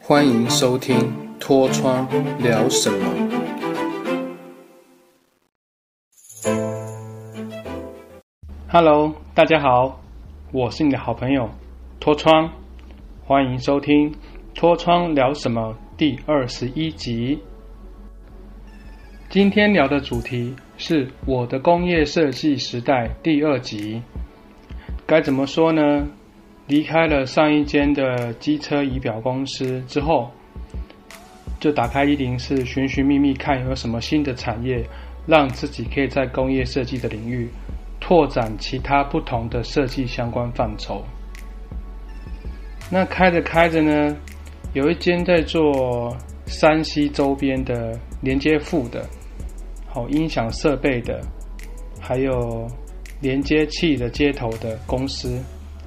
[0.00, 0.96] 欢迎收听
[1.40, 2.98] 《脱窗聊什么》。
[8.68, 10.00] Hello，大家好，
[10.52, 11.50] 我是你的好朋友
[11.98, 12.50] 脱窗，
[13.24, 14.12] 欢迎收听
[14.54, 17.40] 《脱窗聊什么》第二十一集。
[19.28, 24.02] 今天聊的主题是我的工业设计时代第二集。
[25.04, 26.06] 该怎么说呢？
[26.68, 30.30] 离开了上一间的机车仪表公司之后，
[31.60, 34.84] 就打开一零四，寻寻觅觅看有什么新的产业，
[35.26, 37.48] 让自己可以在工业设计的领域
[38.00, 41.02] 拓展其他不同的设计相关范畴。
[42.90, 44.16] 那开着开着呢，
[44.72, 49.08] 有一间在做山西周边的连接副的，
[49.86, 51.20] 好音响设备的，
[52.00, 52.68] 还有
[53.20, 55.40] 连接器的接头的公司。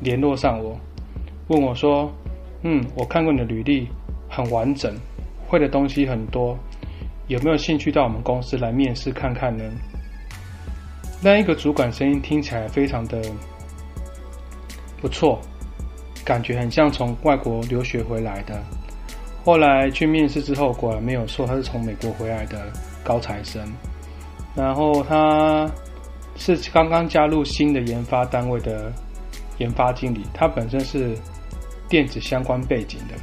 [0.00, 0.78] 联络上我，
[1.48, 2.12] 问我说
[2.62, 3.88] ：“嗯，我看过你的履历，
[4.28, 4.94] 很完整，
[5.46, 6.58] 会的东西很多，
[7.28, 9.64] 有没有兴趣到我们公司来面试看看呢？”
[11.22, 13.22] 那一个主管声音听起来非常的
[15.00, 15.40] 不错，
[16.24, 18.62] 感觉很像从外国留学回来的。
[19.42, 22.70] 后来去面试之后，果然没有错，他是从美国回来的
[23.02, 23.62] 高材生。
[24.54, 25.70] 然后他
[26.36, 28.92] 是刚刚加入新的研发单位的。
[29.58, 31.16] 研发经理，他本身是
[31.88, 33.14] 电子相关背景的，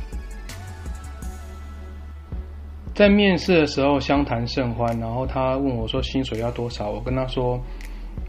[2.94, 7.60] 在面试的时候相谈甚欢，然后他问我说薪水要多少，我跟他说，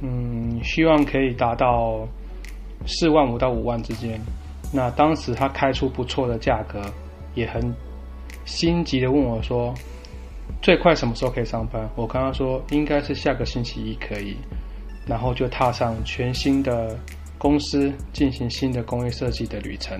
[0.00, 2.06] 嗯，希望可以达到
[2.86, 4.20] 四万五到五万之间。
[4.72, 6.82] 那当时他开出不错的价格，
[7.34, 7.62] 也很
[8.44, 9.72] 心急的问我说，
[10.60, 11.88] 最快什么时候可以上班？
[11.94, 14.36] 我跟他说应该是下个星期一可以，
[15.06, 16.98] 然后就踏上全新的。
[17.42, 19.98] 公司进行新的工业设计的旅程。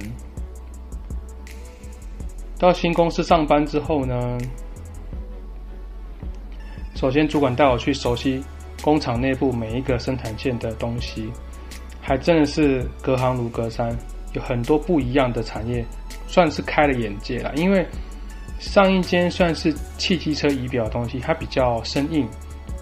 [2.57, 4.39] 到新公司上班之后呢，
[6.95, 8.41] 首先主管带我去熟悉
[8.81, 11.33] 工厂内部每一个生产线的东西，
[12.01, 13.91] 还真的是隔行如隔山，
[14.35, 15.85] 有很多不一样的产业，
[16.29, 17.53] 算是开了眼界了。
[17.57, 17.85] 因为
[18.61, 22.25] 上一间算是汽机车仪表东西，它比较生硬，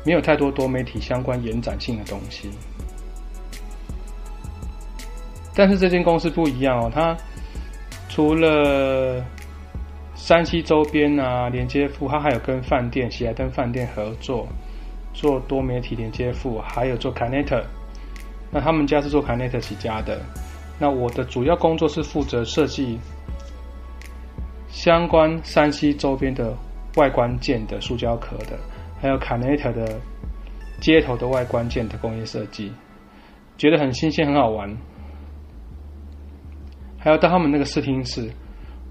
[0.04, 2.50] 没有太多多媒体相关延展性的东西。
[5.60, 7.15] 但是这间公司不一样哦，它
[8.09, 9.22] 除了
[10.15, 14.49] 山西周边啊连接副，它还有跟饭店喜来登饭店合作
[15.12, 17.62] 做多媒体连接副，还有做 connector。
[18.50, 20.19] 那他们家是做 connector 起家的。
[20.78, 22.99] 那我的主要工作是负责设计
[24.70, 26.56] 相关山西周边的
[26.97, 28.59] 外观件的塑胶壳的，
[28.99, 30.00] 还有 connector 的
[30.81, 32.72] 接头的外观件的工业设计，
[33.59, 34.75] 觉得很新鲜，很好玩。
[37.03, 38.31] 还要到他们那个视听室，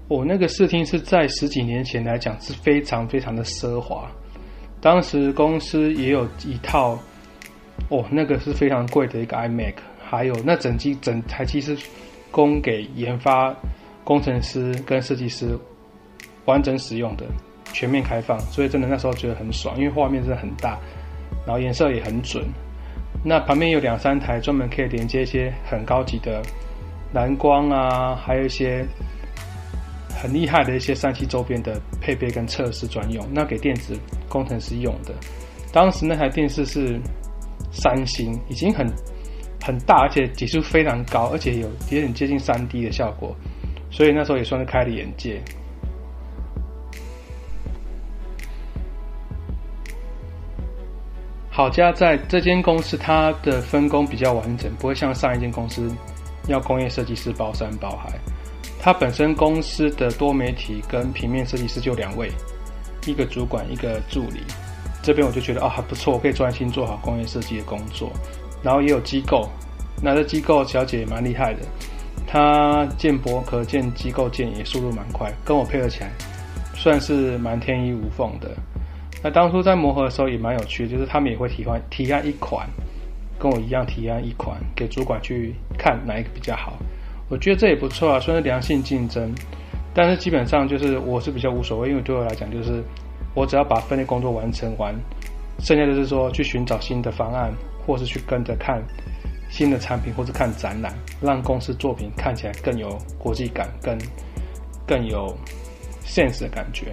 [0.08, 4.10] 我那个视听室在十几年前来讲是非常非常的奢华。
[4.80, 6.98] 当时公司也有一套，
[7.88, 11.78] 哦，那个是非常贵的一个 iMac，还有那整机整台机是
[12.32, 13.54] 供给研发
[14.02, 15.56] 工程师跟设计师
[16.46, 17.24] 完整使用的，
[17.72, 20.76] 全面开放，所以真的那时候觉得很爽，因为画面真的很大，
[21.46, 22.44] 然后颜色也很准。
[23.24, 26.42] 那旁边有两三台专门可以连接一些很高级的。
[27.12, 28.86] 蓝光啊，还有一些
[30.10, 33.98] 很厉害的一些三七周边的配备跟测试专用，那给电子
[34.28, 35.12] 工程师用的。
[35.72, 37.00] 当时那台电视是
[37.72, 38.86] 三星，已经很
[39.62, 43.34] 很大，而且级数非常高，而且有有点接近三 D 的效果，
[43.90, 45.40] 所以那时候也算是开了眼界。
[51.50, 55.90] 好家在这间公司，它的分工比较完整，不会像上一间公司。
[56.50, 58.18] 要工业设计师包山包海，
[58.78, 62.30] 他本身公司的多媒体跟平面设计师就两位，
[63.06, 64.40] 一个主管一个助理。
[65.02, 68.12] 这边我就觉得哦还不错，我可以专心做好工业设计的工作。
[68.62, 69.48] 然后也有机构，
[70.02, 71.60] 那这机构小姐也蛮厉害的，
[72.26, 76.10] 她建博可建机构建也速度蛮快，跟我配合起来
[76.74, 78.50] 算是蛮天衣无缝的。
[79.22, 82.68] 那当初在磨合的时候也蛮有趣，就是他们也会提换提案一款。
[83.40, 86.78] 跟我一样提案一款给主管去看哪一个比较好，
[87.30, 89.34] 我觉得这也不错啊，算是良性竞争。
[89.94, 92.84] 但是基本上就是我是比较无所谓，因为对我来讲就是
[93.34, 94.94] 我只要把分内工作完成完，
[95.58, 97.50] 剩下就是说去寻找新的方案，
[97.86, 98.80] 或是去跟着看
[99.48, 103.98] 新的产品，或是看展览，让公司作品看起来更有国际感，更
[104.86, 105.34] 更有
[106.04, 106.86] sense 的感觉。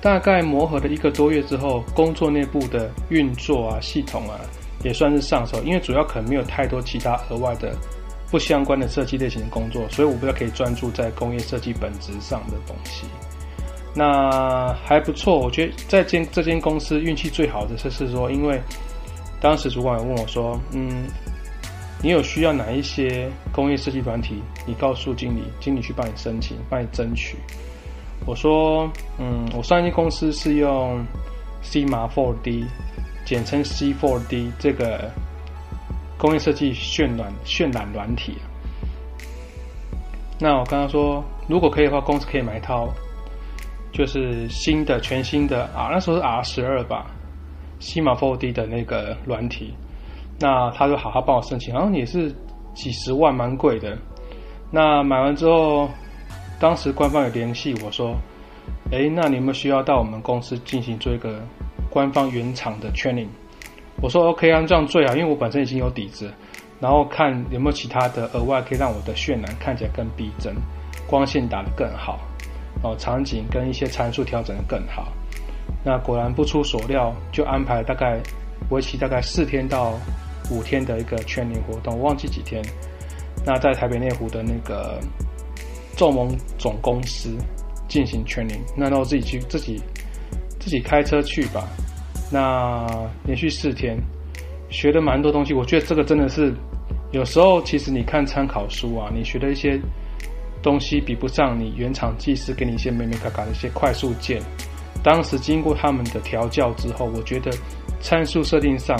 [0.00, 4.40] 大概磨合了一个多月之后，工作内部的运作啊、系统啊，
[4.82, 7.76] 也算是上手，因为主要可能没有太多其他额外的
[8.30, 13.04] 不相关的设计类型的工作，所以我比较可以专注在工业设计本质上的东西。
[13.94, 18.58] 那还不错，我觉得在间这间公司运气最好的是是说，因为
[19.40, 21.08] 当时主管问我说：“嗯，
[22.02, 24.42] 你有需要哪一些工业设计团体？
[24.64, 27.36] 你告诉经理，经理去帮你申请，帮你争取。”
[28.26, 31.04] 我说：“嗯，我上一间公司是用
[31.62, 32.64] C 码 4D，
[33.24, 35.10] 简称 C4D 这个
[36.18, 38.36] 工业设计渲染渲染软体。
[40.38, 42.88] 那我刚刚说，如果可以的话，公司可以买一套。”
[43.92, 47.10] 就是新的全新的啊，那时候是 R 十二吧，
[47.80, 49.74] 西马 4D 的那个软体，
[50.38, 52.32] 那他就好好帮我申请，好像也是
[52.72, 53.98] 几十万，蛮贵的。
[54.70, 55.90] 那买完之后，
[56.60, 58.14] 当时官方有联系我说，
[58.92, 61.40] 哎，那你有没有需要到我们公司进行做一个
[61.88, 63.28] 官方原厂的 training？
[64.02, 66.30] 我说 OK 啊，这样最好，因为我本身已经有底子，
[66.78, 70.54] 然后看有没有其他的额外可以让我的渲染看起来更逼真，
[71.06, 72.20] 光线打得更好。
[72.82, 75.08] 哦，场景跟一些参数调整得更好。
[75.82, 78.20] 那果然不出所料，就安排大概
[78.68, 79.94] 为期大概四天到
[80.50, 82.62] 五天的一个全年活动，我忘记几天。
[83.46, 85.00] 那在台北内湖的那个
[86.00, 87.36] 奏盟总公司
[87.86, 89.78] 进行全年，那让我自己去自己
[90.58, 91.68] 自己开车去吧。
[92.32, 92.86] 那
[93.26, 93.98] 连续四天
[94.70, 96.54] 学的蛮多东西，我觉得这个真的是
[97.12, 99.78] 有时候其实你看参考书啊，你学的一些。
[100.62, 104.42] 东西比不上你原厂技师给你一些美美嘎嘎的一些快速键。
[105.02, 107.50] 当时经过他们的调教之后，我觉得
[108.02, 108.94] 参数设定上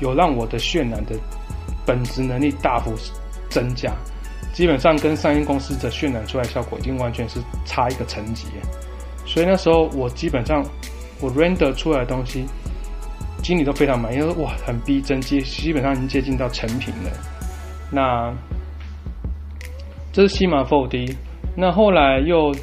[0.00, 1.14] 有让我的渲染的
[1.86, 2.92] 本质能力大幅
[3.48, 3.94] 增加，
[4.54, 8.46] 基本上跟上音公司的渲染出来效果已经完全是差一个层级。
[9.26, 10.64] 所以那时候我基本上
[11.20, 12.46] 我 render 出来的东西，
[13.42, 17.10] 经理都非常满意，说哇很逼真，基基本上已经接近到成品了。
[17.92, 18.32] 那。
[20.12, 21.12] 这是西马 4D，
[21.56, 22.54] 那后来又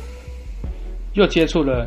[1.16, 1.86] 又接触了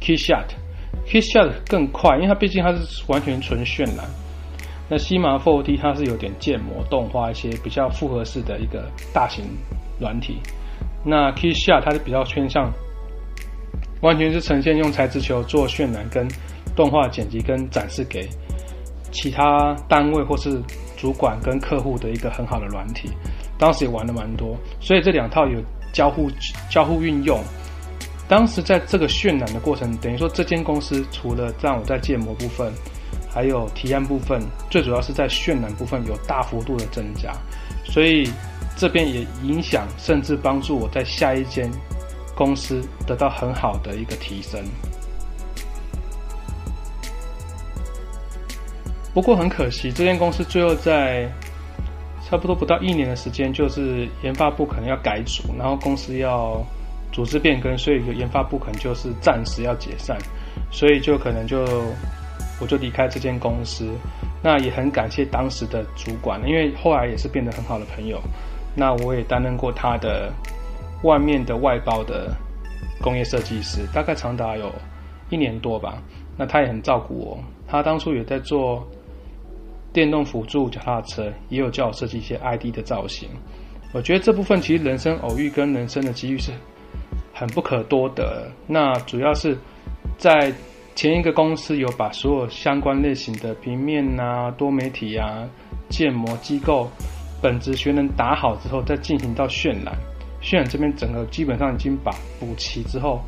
[0.00, 3.98] KeyShot，KeyShot 更快，因为它毕竟它是完全纯渲染。
[4.88, 9.44] 那西马 4D 它是有点建模动画一些比较复合式的一个大型
[10.00, 10.38] 软体。
[11.04, 12.72] 那 KeyShot 它是比较偏向，
[14.00, 16.26] 完全是呈现用材质球做渲染跟
[16.74, 18.28] 动画剪辑跟展示给
[19.12, 20.60] 其他单位或是
[20.96, 23.10] 主管跟客户的一个很好的软体。
[23.58, 25.60] 当时也玩的蛮多，所以这两套有
[25.92, 26.30] 交互
[26.70, 27.38] 交互运用。
[28.28, 32.72] 当时在这个渲染的过程，等于说这间公司除了让我在建模部分，
[33.30, 34.40] 还有提案部分，
[34.70, 37.32] 最主要是在渲染部分有大幅度的增加，
[37.84, 38.30] 所以
[38.76, 41.70] 这边也影响甚至帮助我在下一间
[42.34, 44.62] 公司得到很好的一个提升。
[49.14, 51.30] 不过很可惜，这间公司最后在。
[52.30, 56.62] 差不多不到一年的时间，就是研发部可能要改组，然后公司要
[57.10, 60.18] 组织变更，所以研发部可能就是暂时要解散，
[60.70, 61.64] 所以就可能就
[62.60, 63.90] 我就离开这间公司。
[64.42, 68.20] 那也很感谢当时的主管，因为后来也是变得很好的朋友。
[68.76, 70.32] 那我也担任过他的
[71.02, 72.34] 外面的外包的
[73.02, 74.72] 工业设计师，大概长达有
[75.30, 76.02] 一年多吧。
[76.36, 78.86] 那他也很照顾我，他当初也在做。
[79.90, 83.26] 电动辅助脚踏车也有叫我设计一些 ID 的造型，
[83.94, 86.52] 我觉得这部分其实人生偶遇跟人生的机遇是
[87.32, 88.46] 很不可多得。
[88.66, 89.56] 那主要是
[90.18, 90.52] 在
[90.98, 95.48] 前一个公司有把所有相关类型的平面啊、多媒体啊、
[95.88, 96.90] 建模机构
[97.40, 99.96] 本质学能打好之后，再进行到渲染。
[100.42, 103.20] 渲染这边整个基本上已经把补齐之后，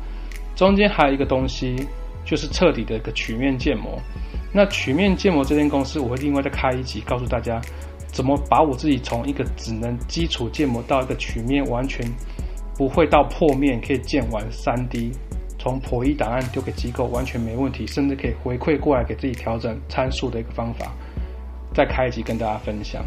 [0.53, 1.87] 中间还有一个东西
[2.25, 3.97] 就是彻底的一个曲面建模。
[4.51, 7.61] 那曲面建模这间公司，我会另外再开一集，告诉大家
[8.07, 12.05] 怎么把我自己从一个只能基础建模到一个曲面完全
[12.75, 15.13] 不会到破面，可以建完三 D，
[15.61, 20.91] 从破一档案丢给机构完全没问题，甚至可以回馈过来给自己调整参数的一个方法，
[21.71, 23.05] 再开一集跟大家分享。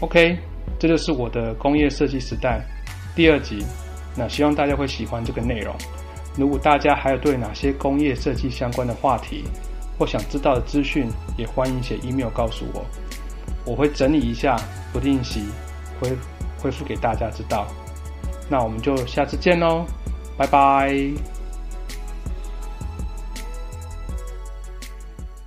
[0.00, 0.36] OK，
[0.78, 2.60] 这就是我的工业设计时代
[3.14, 3.64] 第二集，
[4.14, 5.74] 那希望大家会喜欢这个内容。
[6.36, 9.42] 如果大家还有对哪些工业设计相关的话题
[9.98, 12.84] 或想知道的资讯，也欢迎写 email 告诉我，
[13.64, 14.54] 我会整理一下，
[14.92, 15.46] 不定期
[15.98, 16.14] 回
[16.58, 17.66] 回复给大家知道。
[18.50, 19.86] 那我们就下次见喽，
[20.36, 21.35] 拜拜。